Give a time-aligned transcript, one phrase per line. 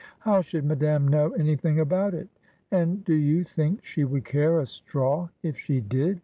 [0.21, 2.27] 'How should Madame know anything about it?
[2.71, 6.19] And do you think she would care a straw if she did